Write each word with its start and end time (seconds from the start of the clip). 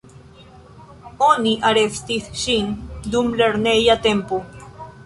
Oni 1.27 1.53
arestis 1.73 2.33
ŝin 2.45 2.75
dum 3.13 3.31
lerneja 3.45 4.03
tempo. 4.09 4.43